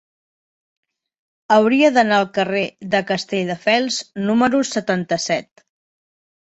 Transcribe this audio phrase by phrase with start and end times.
[1.57, 2.65] Hauria d'anar al carrer
[2.95, 5.67] de Castelldefels número setanta-set.